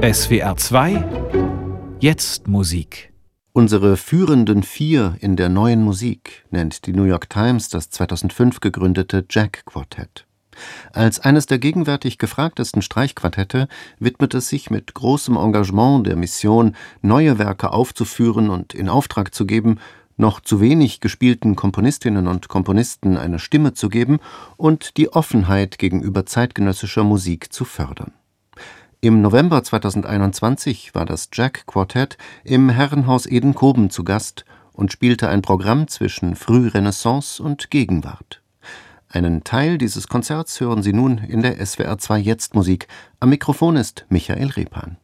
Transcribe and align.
SWR 0.00 0.56
2 0.56 1.04
Jetzt 1.98 2.46
Musik 2.46 3.12
Unsere 3.52 3.96
führenden 3.96 4.62
Vier 4.62 5.16
in 5.18 5.34
der 5.34 5.48
neuen 5.48 5.82
Musik 5.82 6.46
nennt 6.52 6.86
die 6.86 6.92
New 6.92 7.02
York 7.02 7.28
Times 7.28 7.68
das 7.68 7.90
2005 7.90 8.60
gegründete 8.60 9.26
Jack 9.28 9.64
Quartett. 9.66 10.24
Als 10.92 11.18
eines 11.18 11.46
der 11.46 11.58
gegenwärtig 11.58 12.18
gefragtesten 12.18 12.80
Streichquartette 12.80 13.66
widmet 13.98 14.34
es 14.34 14.48
sich 14.48 14.70
mit 14.70 14.94
großem 14.94 15.36
Engagement 15.36 16.06
der 16.06 16.14
Mission, 16.14 16.76
neue 17.02 17.40
Werke 17.40 17.72
aufzuführen 17.72 18.50
und 18.50 18.74
in 18.74 18.88
Auftrag 18.88 19.34
zu 19.34 19.46
geben, 19.46 19.80
noch 20.16 20.38
zu 20.38 20.60
wenig 20.60 21.00
gespielten 21.00 21.56
Komponistinnen 21.56 22.28
und 22.28 22.46
Komponisten 22.46 23.16
eine 23.16 23.40
Stimme 23.40 23.74
zu 23.74 23.88
geben 23.88 24.20
und 24.56 24.96
die 24.96 25.12
Offenheit 25.12 25.76
gegenüber 25.76 26.24
zeitgenössischer 26.24 27.02
Musik 27.02 27.52
zu 27.52 27.64
fördern. 27.64 28.12
Im 29.00 29.22
November 29.22 29.62
2021 29.62 30.92
war 30.92 31.06
das 31.06 31.28
Jack 31.32 31.68
Quartett 31.68 32.18
im 32.42 32.68
Herrenhaus 32.68 33.26
Edenkoben 33.26 33.90
zu 33.90 34.02
Gast 34.02 34.44
und 34.72 34.90
spielte 34.90 35.28
ein 35.28 35.40
Programm 35.40 35.86
zwischen 35.86 36.34
Frührenaissance 36.34 37.40
und 37.40 37.70
Gegenwart. 37.70 38.42
Einen 39.08 39.44
Teil 39.44 39.78
dieses 39.78 40.08
Konzerts 40.08 40.58
hören 40.58 40.82
Sie 40.82 40.92
nun 40.92 41.18
in 41.18 41.42
der 41.42 41.64
SWR 41.64 41.98
2 41.98 42.18
Jetzt 42.18 42.56
Musik. 42.56 42.88
Am 43.20 43.28
Mikrofon 43.28 43.76
ist 43.76 44.04
Michael 44.08 44.48
Repan. 44.48 44.96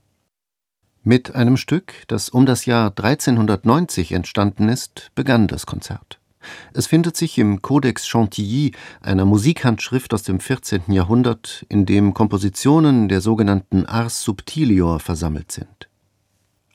Mit 1.04 1.36
einem 1.36 1.56
Stück, 1.56 1.92
das 2.08 2.28
um 2.28 2.46
das 2.46 2.66
Jahr 2.66 2.88
1390 2.88 4.10
entstanden 4.10 4.68
ist, 4.68 5.12
begann 5.14 5.46
das 5.46 5.66
Konzert. 5.66 6.18
Es 6.72 6.86
findet 6.86 7.16
sich 7.16 7.38
im 7.38 7.62
Codex 7.62 8.06
Chantilly, 8.06 8.72
einer 9.00 9.24
Musikhandschrift 9.24 10.12
aus 10.14 10.22
dem 10.22 10.40
14. 10.40 10.82
Jahrhundert, 10.88 11.64
in 11.68 11.86
dem 11.86 12.14
Kompositionen 12.14 13.08
der 13.08 13.20
sogenannten 13.20 13.86
Ars 13.86 14.22
Subtilior 14.22 15.00
versammelt 15.00 15.52
sind. 15.52 15.88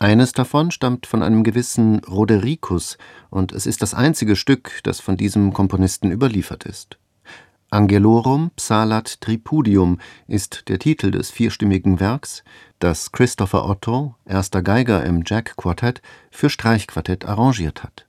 Eines 0.01 0.31
davon 0.31 0.71
stammt 0.71 1.07
von 1.07 1.21
einem 1.21 1.43
gewissen 1.43 1.99
Rodericus 2.05 2.97
und 3.29 3.51
es 3.51 3.65
ist 3.65 3.81
das 3.81 3.93
einzige 3.93 4.37
Stück, 4.37 4.79
das 4.83 5.01
von 5.01 5.17
diesem 5.17 5.51
Komponisten 5.51 6.09
überliefert 6.09 6.63
ist. 6.63 6.97
Angelorum 7.69 8.49
Psalat 8.55 9.19
Tripudium 9.19 9.99
ist 10.25 10.69
der 10.69 10.79
Titel 10.79 11.11
des 11.11 11.31
vierstimmigen 11.31 11.99
Werks, 11.99 12.45
das 12.79 13.11
Christopher 13.11 13.69
Otto, 13.69 14.15
erster 14.25 14.63
Geiger 14.63 15.03
im 15.03 15.23
Jack 15.25 15.57
Quartett, 15.57 16.01
für 16.31 16.49
Streichquartett 16.49 17.25
arrangiert 17.25 17.83
hat 17.83 18.08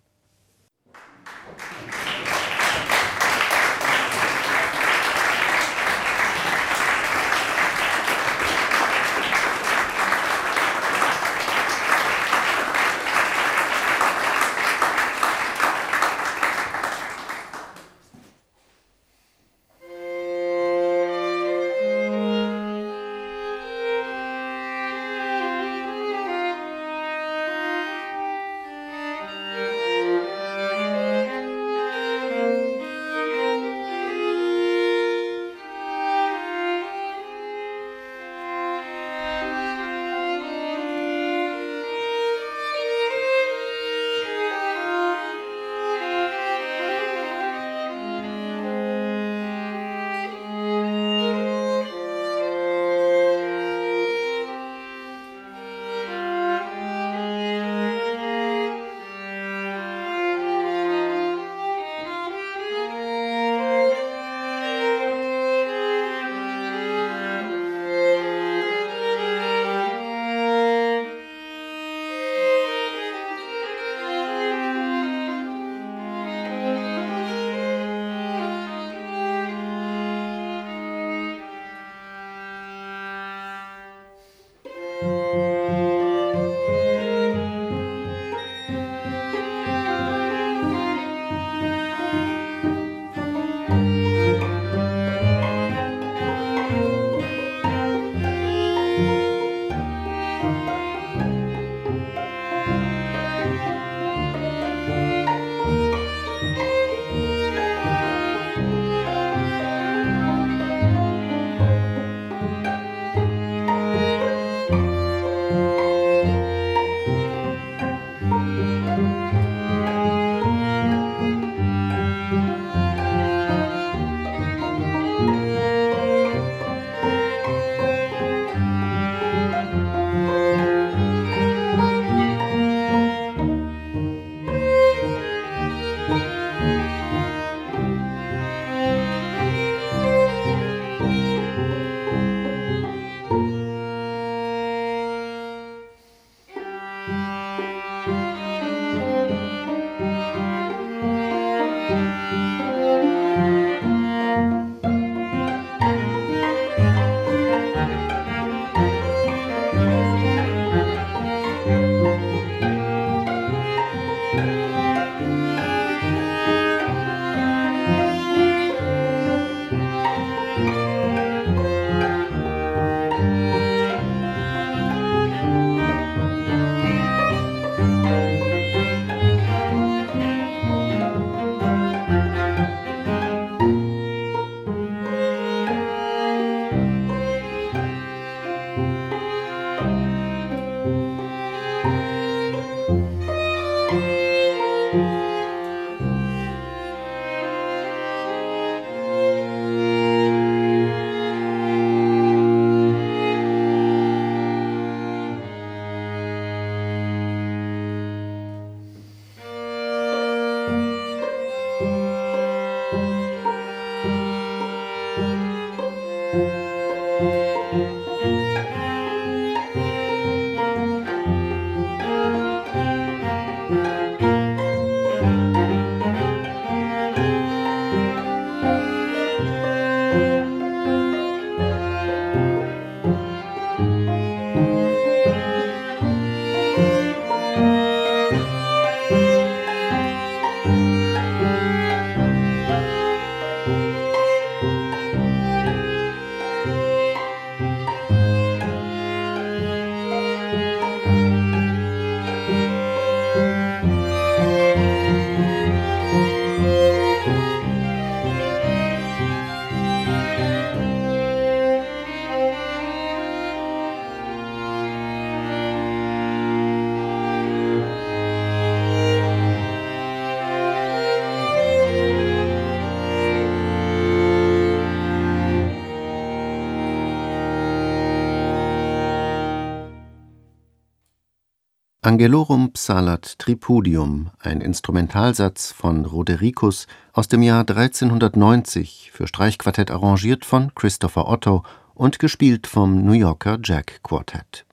Angelorum 282.11 282.73
Psalat 282.73 283.39
Tripudium, 283.39 284.31
ein 284.41 284.61
Instrumentalsatz 284.61 285.71
von 285.71 286.05
Rodericus 286.05 286.89
aus 287.13 287.29
dem 287.29 287.41
Jahr 287.41 287.61
1390 287.61 289.13
für 289.15 289.29
Streichquartett 289.29 289.93
arrangiert 289.93 290.45
von 290.45 290.75
Christopher 290.75 291.29
Otto 291.29 291.63
und 291.95 292.19
gespielt 292.19 292.67
vom 292.67 293.05
New 293.05 293.13
Yorker 293.13 293.61
Jack 293.63 294.03
Quartet. 294.03 294.67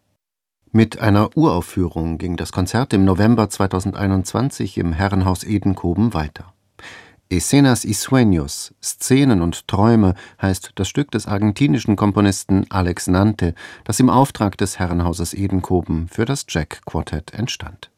Mit 0.72 0.98
einer 0.98 1.38
Uraufführung 1.38 2.18
ging 2.18 2.38
das 2.38 2.52
Konzert 2.52 2.92
im 2.94 3.06
November 3.06 3.52
2021 3.52 4.80
im 4.80 4.92
Herrenhaus 4.92 5.44
Edenkoben 5.44 6.16
weiter. 6.16 6.56
Escenas 7.30 7.84
y 7.84 7.94
Sueños 7.94 8.74
(Szenen 8.82 9.42
und 9.42 9.68
Träume) 9.68 10.16
heißt 10.42 10.72
das 10.76 10.88
Stück 10.88 11.12
des 11.12 11.28
argentinischen 11.28 11.98
Komponisten 11.98 12.66
Alex 12.70 13.08
Nante, 13.08 13.54
das 13.84 14.00
im 14.00 14.10
Auftrag 14.10 14.58
des 14.58 14.80
Herrenhauses 14.80 15.34
Edenkoben 15.34 16.08
für 16.08 16.24
das 16.24 16.46
Jack-Quartett 16.48 17.34
entstand 17.34 17.92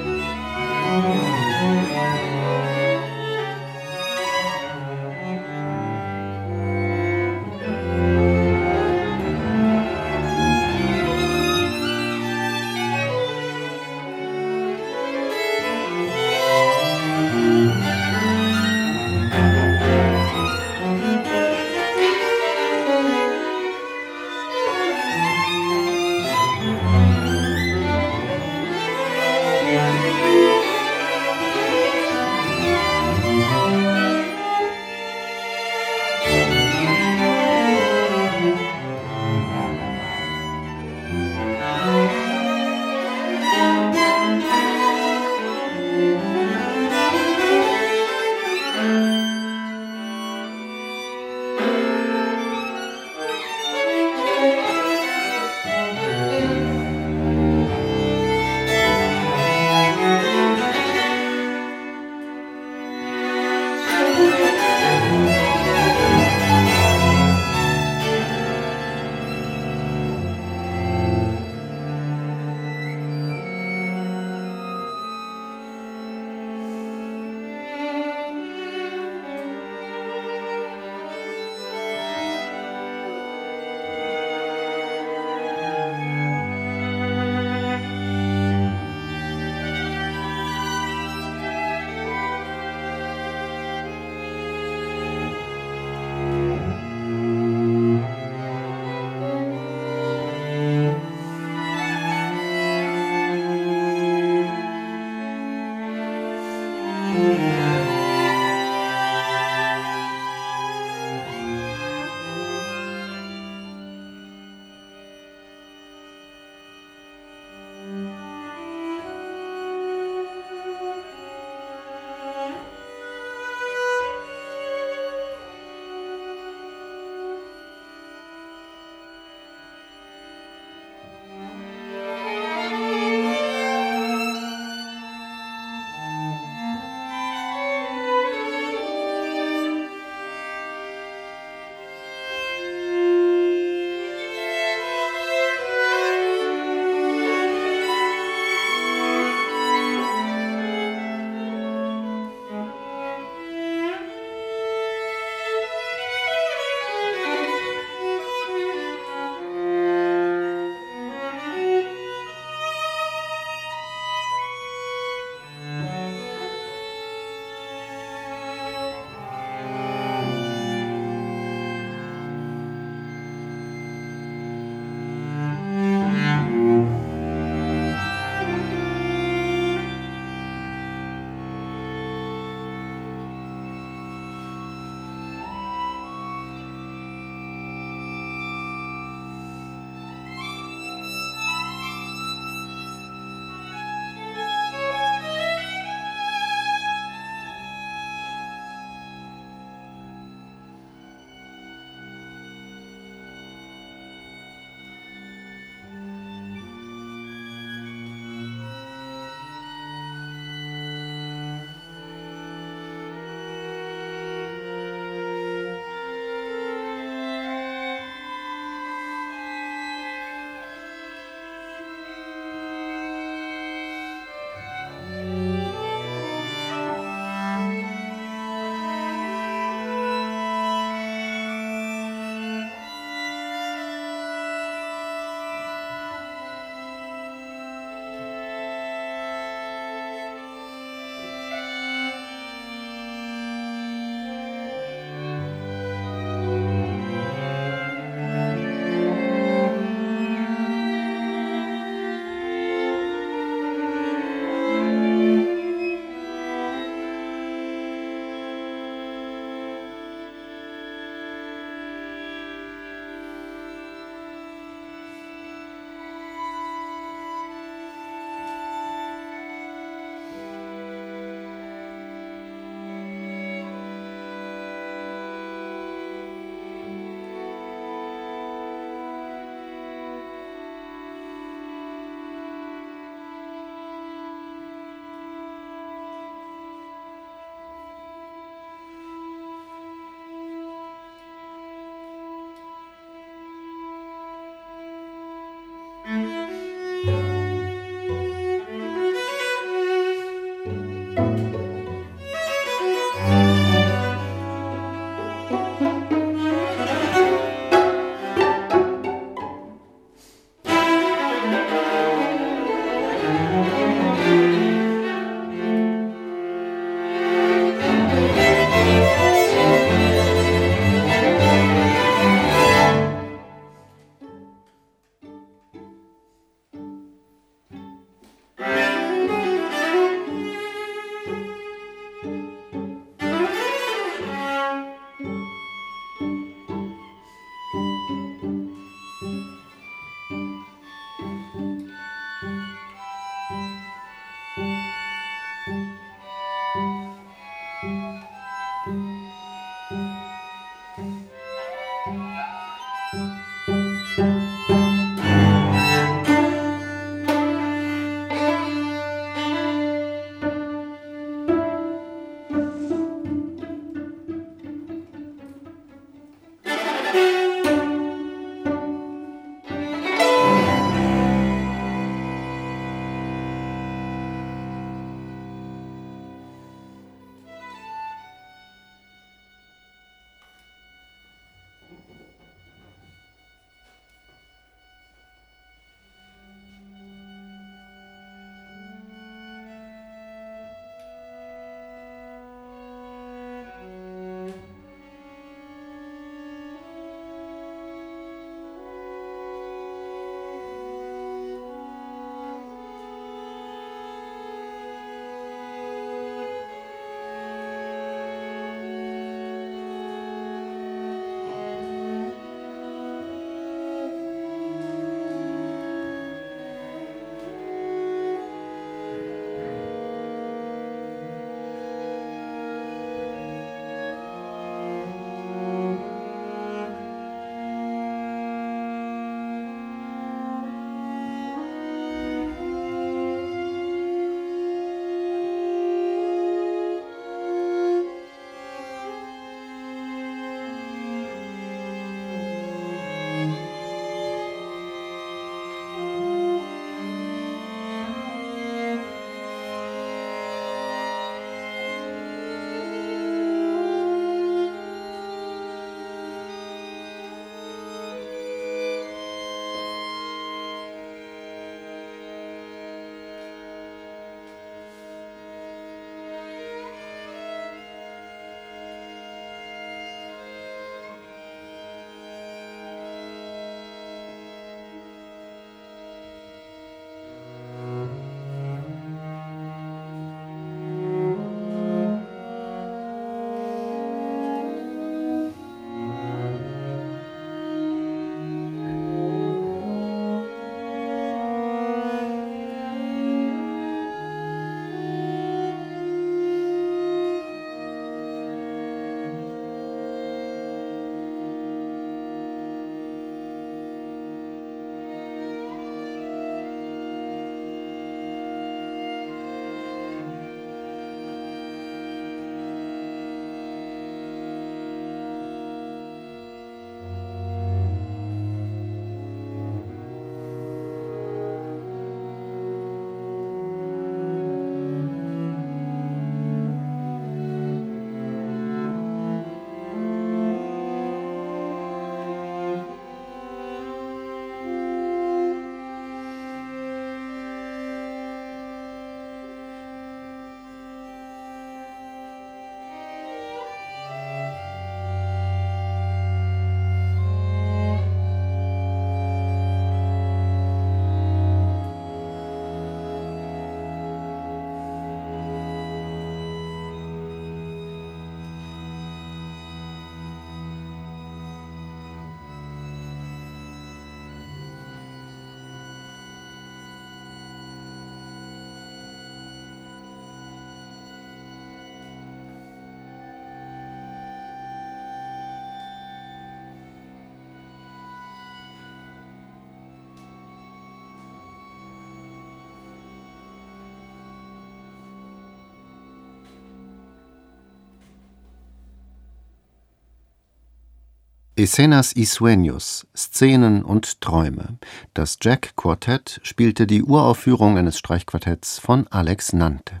Escenas 591.62 592.16
y 592.16 592.24
Sueños 592.24 593.06
Szenen 593.14 593.82
und 593.82 594.22
Träume. 594.22 594.78
Das 595.12 595.36
Jack 595.42 595.76
Quartett 595.76 596.40
spielte 596.42 596.86
die 596.86 597.02
Uraufführung 597.02 597.76
eines 597.76 597.98
Streichquartetts 597.98 598.78
von 598.78 599.06
Alex 599.08 599.52
Nante. 599.52 600.00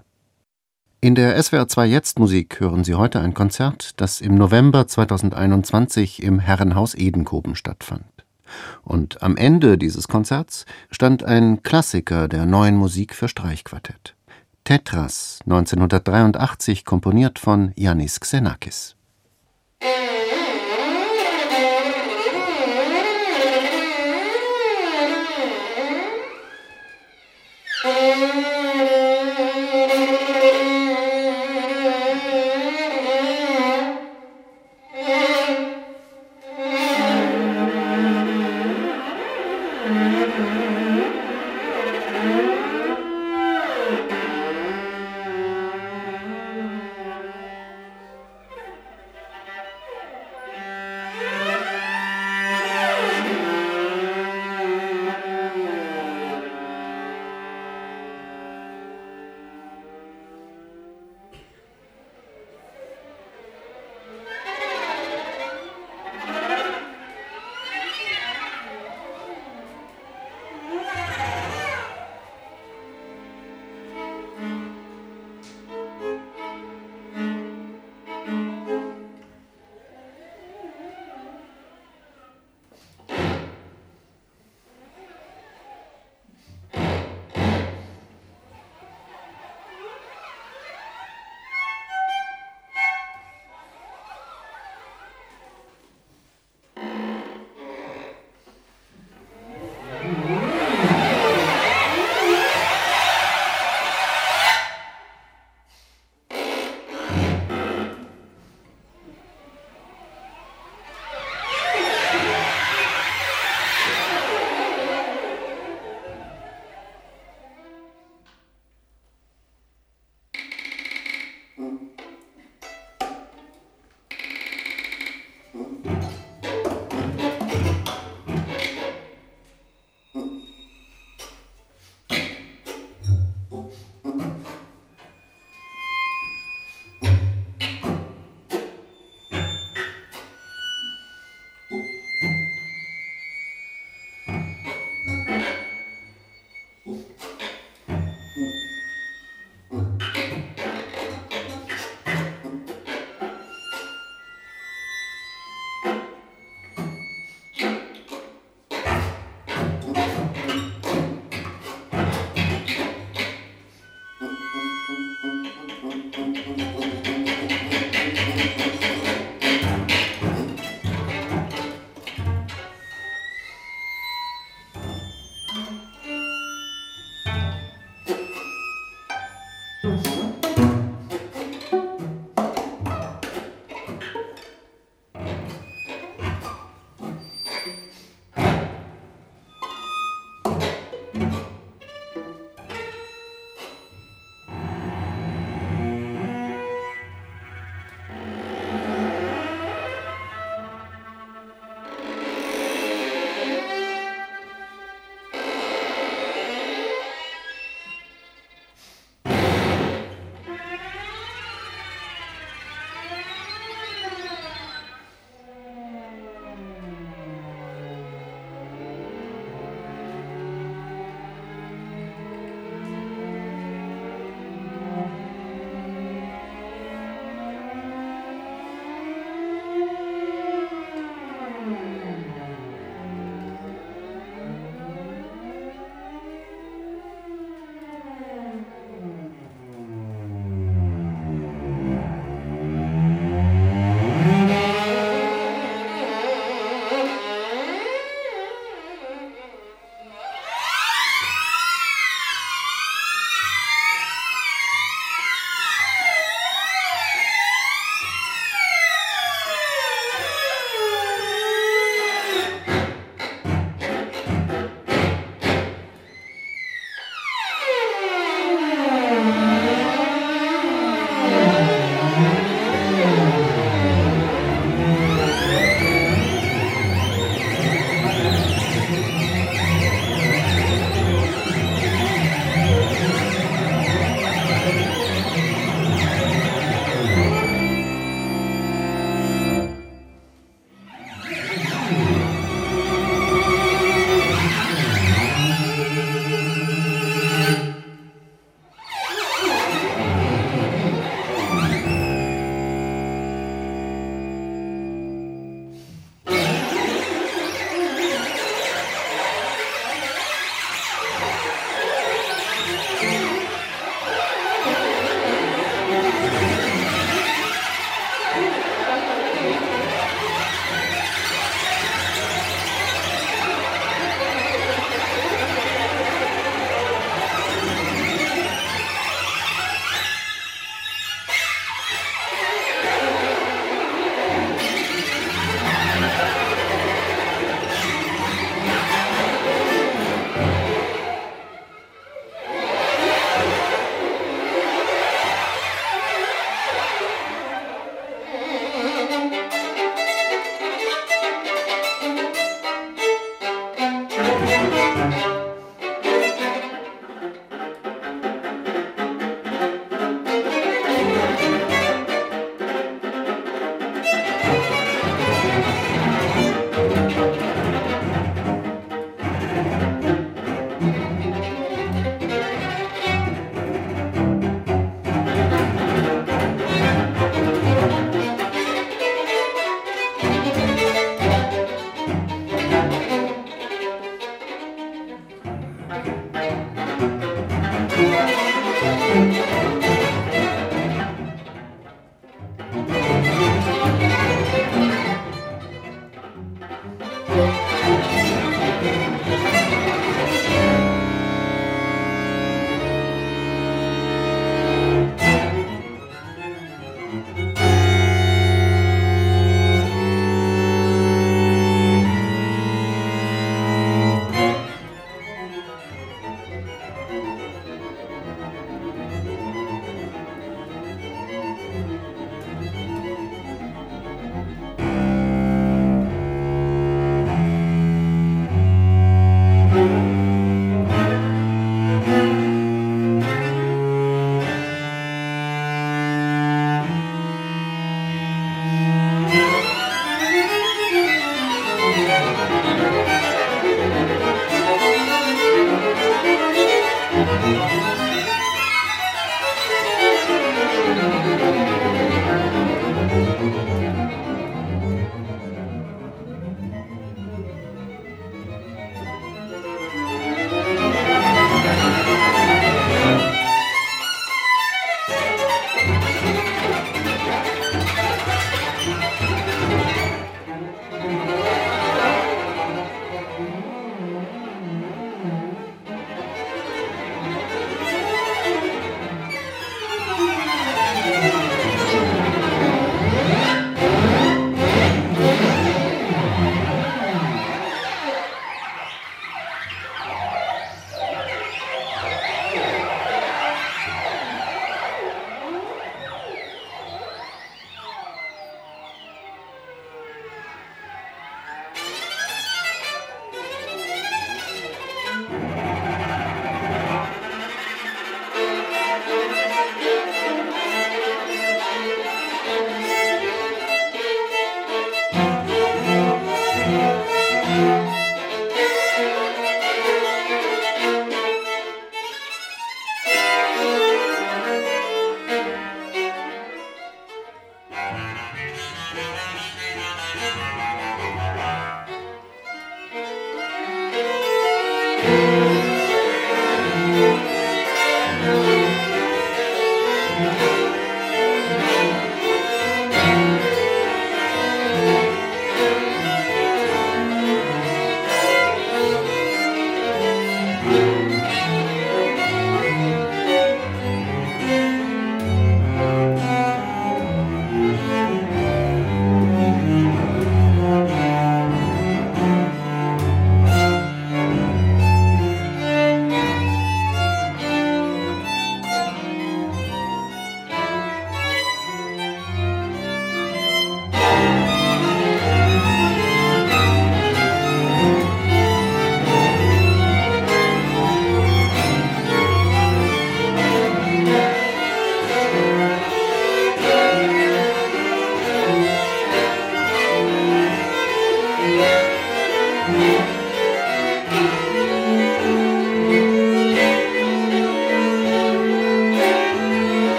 In 1.02 1.14
der 1.14 1.42
SWR 1.42 1.68
2 1.68 1.86
Jetzt 1.86 2.18
Musik 2.18 2.60
hören 2.60 2.82
Sie 2.82 2.94
heute 2.94 3.20
ein 3.20 3.34
Konzert, 3.34 4.00
das 4.00 4.22
im 4.22 4.36
November 4.36 4.86
2021 4.86 6.22
im 6.22 6.38
Herrenhaus 6.38 6.94
Edenkoben 6.94 7.54
stattfand. 7.54 8.06
Und 8.82 9.22
am 9.22 9.36
Ende 9.36 9.76
dieses 9.76 10.08
Konzerts 10.08 10.64
stand 10.90 11.24
ein 11.24 11.62
Klassiker 11.62 12.26
der 12.26 12.46
neuen 12.46 12.76
Musik 12.76 13.14
für 13.14 13.28
Streichquartett. 13.28 14.14
Tetras 14.64 15.40
1983 15.44 16.86
komponiert 16.86 17.38
von 17.38 17.72
Yannis 17.76 18.18
Xenakis. 18.18 18.96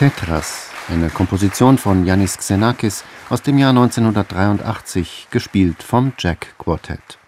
Tetras, 0.00 0.70
eine 0.88 1.10
Komposition 1.10 1.76
von 1.76 2.06
Yannis 2.06 2.38
Xenakis 2.38 3.04
aus 3.28 3.42
dem 3.42 3.58
Jahr 3.58 3.68
1983, 3.68 5.28
gespielt 5.30 5.82
vom 5.82 6.14
Jack 6.16 6.54
Quartet. 6.56 7.18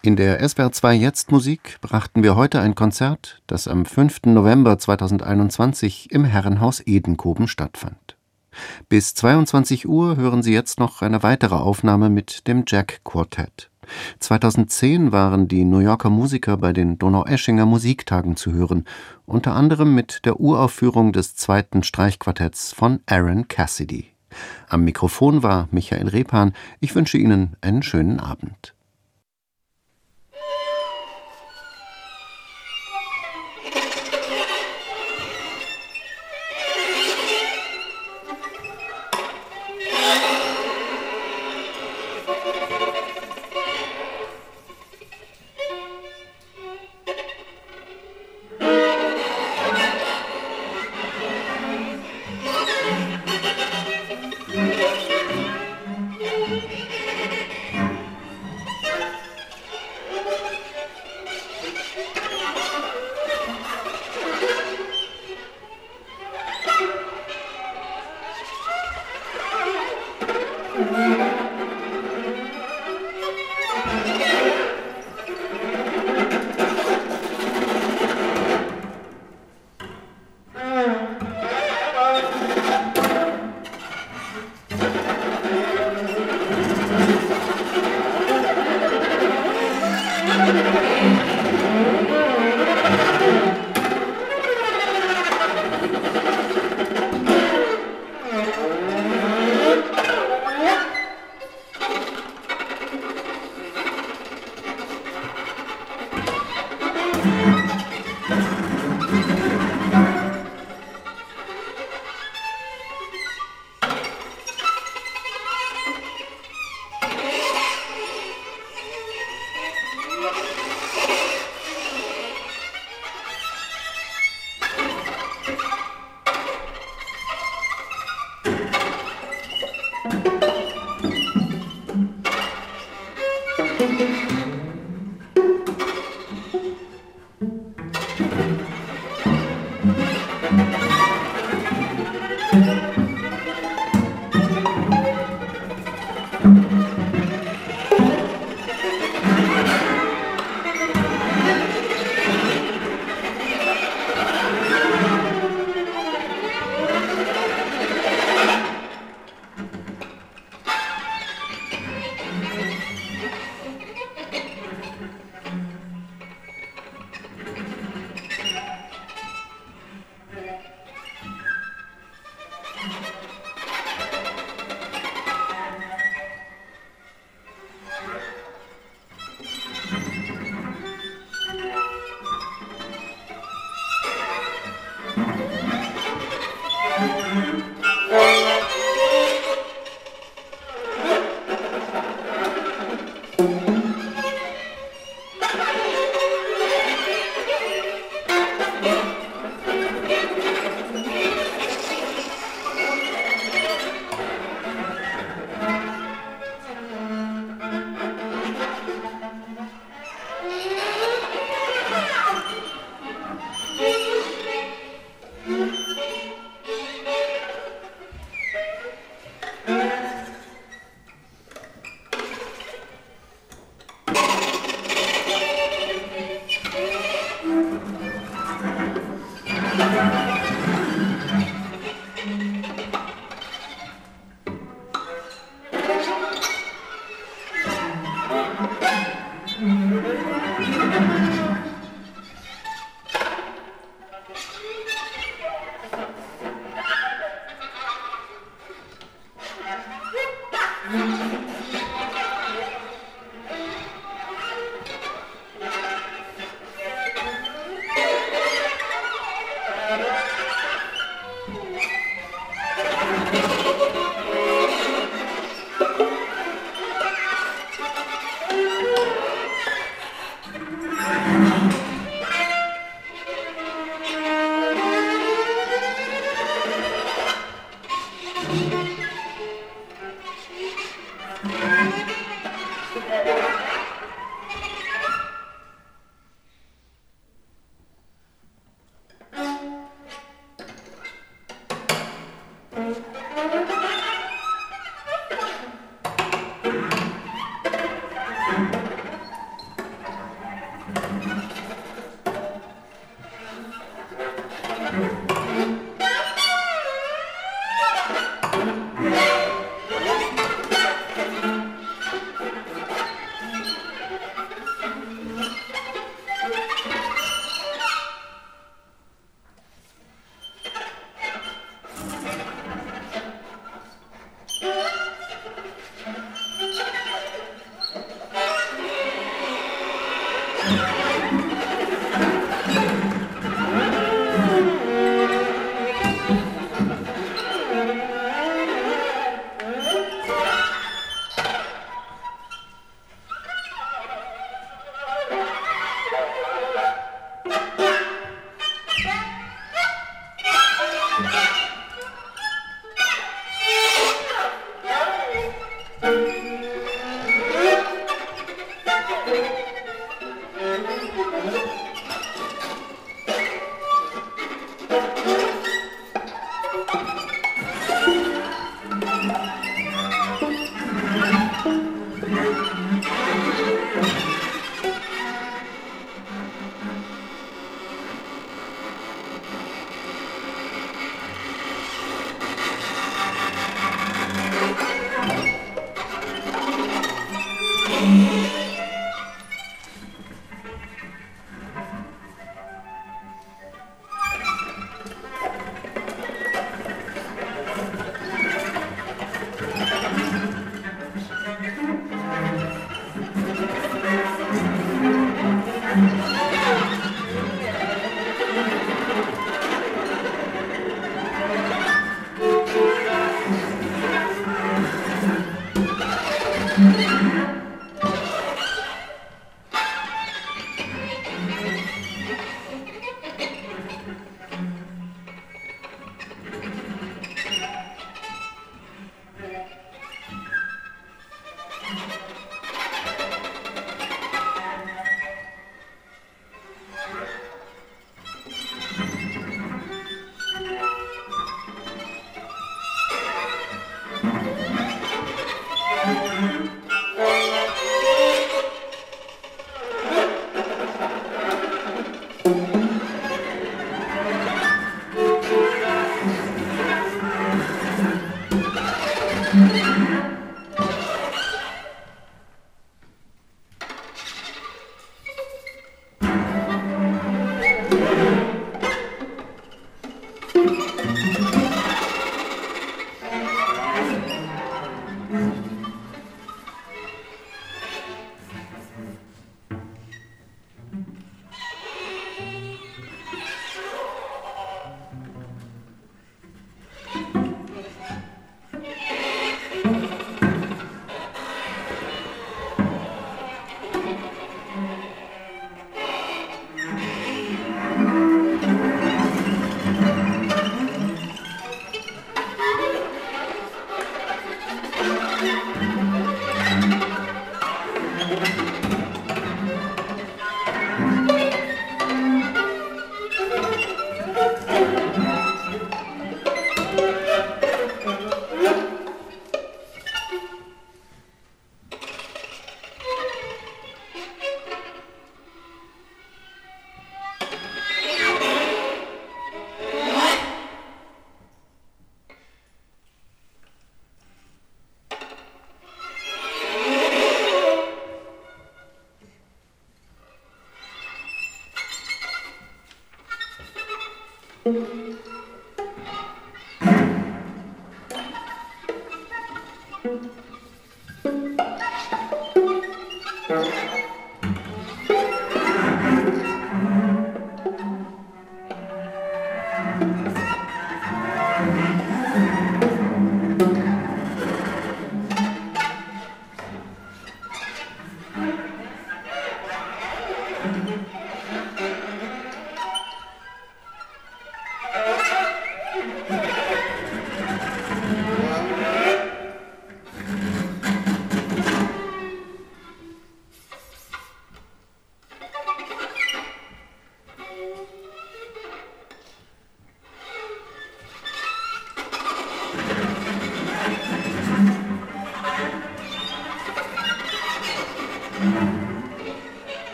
In 0.00 0.14
der 0.14 0.48
SWR 0.48 0.70
2 0.70 0.94
Jetzt 0.94 1.32
Musik 1.32 1.78
brachten 1.80 2.22
wir 2.22 2.36
heute 2.36 2.60
ein 2.60 2.76
Konzert, 2.76 3.42
das 3.48 3.66
am 3.66 3.84
5. 3.84 4.26
November 4.26 4.78
2021 4.78 6.12
im 6.12 6.24
Herrenhaus 6.24 6.80
Edenkoben 6.86 7.48
stattfand. 7.48 8.16
Bis 8.88 9.16
22 9.16 9.88
Uhr 9.88 10.16
hören 10.16 10.44
Sie 10.44 10.52
jetzt 10.52 10.78
noch 10.78 11.02
eine 11.02 11.24
weitere 11.24 11.56
Aufnahme 11.56 12.10
mit 12.10 12.46
dem 12.46 12.62
Jack 12.64 13.00
Quartet. 13.02 13.70
2010 14.20 15.12
waren 15.12 15.48
die 15.48 15.64
New 15.64 15.78
Yorker 15.78 16.10
Musiker 16.10 16.56
bei 16.56 16.72
den 16.72 16.98
Donaueschinger 16.98 17.66
Musiktagen 17.66 18.36
zu 18.36 18.52
hören, 18.52 18.84
unter 19.26 19.54
anderem 19.54 19.94
mit 19.94 20.24
der 20.24 20.40
Uraufführung 20.40 21.12
des 21.12 21.36
zweiten 21.36 21.82
Streichquartetts 21.82 22.72
von 22.72 23.00
Aaron 23.06 23.48
Cassidy. 23.48 24.06
Am 24.68 24.84
Mikrofon 24.84 25.42
war 25.42 25.68
Michael 25.70 26.08
Repan. 26.08 26.52
Ich 26.80 26.94
wünsche 26.94 27.18
Ihnen 27.18 27.56
einen 27.60 27.82
schönen 27.82 28.20
Abend. 28.20 28.74